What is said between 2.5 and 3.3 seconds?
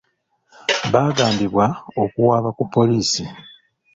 ku poliisi.